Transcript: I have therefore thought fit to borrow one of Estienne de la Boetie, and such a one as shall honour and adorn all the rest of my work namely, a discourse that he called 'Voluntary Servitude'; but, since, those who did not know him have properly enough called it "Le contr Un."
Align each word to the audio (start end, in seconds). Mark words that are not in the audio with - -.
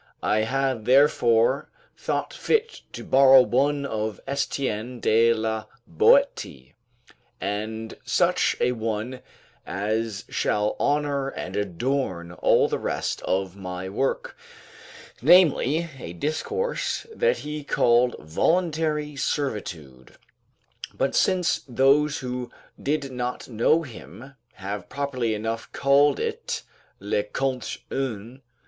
I 0.23 0.39
have 0.39 0.85
therefore 0.85 1.69
thought 1.95 2.33
fit 2.33 2.81
to 2.93 3.03
borrow 3.03 3.41
one 3.43 3.85
of 3.85 4.19
Estienne 4.27 4.99
de 4.99 5.31
la 5.31 5.65
Boetie, 5.85 6.73
and 7.39 7.95
such 8.03 8.55
a 8.59 8.71
one 8.71 9.21
as 9.63 10.25
shall 10.27 10.75
honour 10.79 11.29
and 11.29 11.55
adorn 11.55 12.31
all 12.31 12.67
the 12.67 12.79
rest 12.79 13.21
of 13.25 13.55
my 13.55 13.89
work 13.89 14.35
namely, 15.21 15.87
a 15.99 16.13
discourse 16.13 17.05
that 17.13 17.37
he 17.37 17.63
called 17.63 18.15
'Voluntary 18.17 19.15
Servitude'; 19.15 20.13
but, 20.95 21.13
since, 21.13 21.61
those 21.67 22.17
who 22.21 22.49
did 22.81 23.11
not 23.11 23.47
know 23.47 23.83
him 23.83 24.33
have 24.53 24.89
properly 24.89 25.35
enough 25.35 25.71
called 25.71 26.19
it 26.19 26.63
"Le 26.99 27.21
contr 27.21 27.77
Un." 27.91 28.41